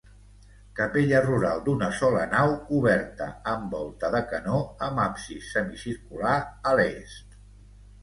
[0.77, 6.37] Capella rural d'una sola nau coberta amb volta de canó, amb absis semicircular
[6.73, 7.43] a l'est.